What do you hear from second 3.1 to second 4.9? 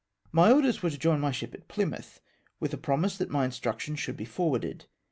that my instructions should be forwarded.